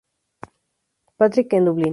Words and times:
Patrick 1.17 1.53
en 1.53 1.65
Dublín. 1.65 1.89